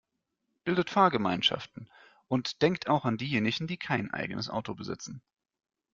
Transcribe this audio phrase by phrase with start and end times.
[0.63, 1.87] Bildet Fahrgemeinschaften
[2.27, 5.21] und denkt auch an diejenigen, die kein eigenes Auto besitzen.